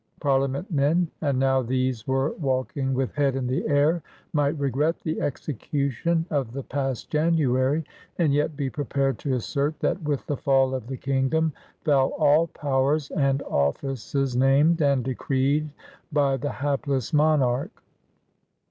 Parlia 0.19 0.47
ment 0.49 0.71
men— 0.71 1.07
and 1.21 1.37
now 1.37 1.61
these 1.61 2.07
were 2.07 2.31
walking 2.39 2.91
with 2.95 3.13
head 3.13 3.35
in 3.35 3.45
the 3.45 3.67
air— 3.67 4.01
might 4.33 4.57
regret 4.57 4.99
the 5.01 5.21
execution 5.21 6.25
of 6.31 6.53
the 6.53 6.63
past 6.63 7.11
January, 7.11 7.83
and 8.17 8.33
yet 8.33 8.57
be 8.57 8.67
prepared 8.67 9.19
to 9.19 9.35
assert 9.35 9.79
that 9.79 10.01
with 10.01 10.25
the 10.25 10.35
fall 10.37 10.73
of 10.73 10.87
the 10.87 10.97
kingdom 10.97 11.53
fell 11.85 12.13
all 12.17 12.47
powers 12.47 13.11
and 13.11 13.43
offices 13.43 14.35
named 14.35 14.81
and 14.81 15.03
decreed 15.03 15.69
by 16.11 16.35
the 16.35 16.49
hapless 16.51 17.13
monarch. 17.13 17.83